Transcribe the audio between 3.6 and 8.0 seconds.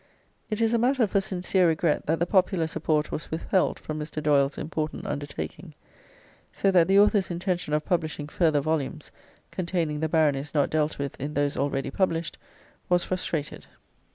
from Mr. Doyle's important undertaking, so that the author's intention of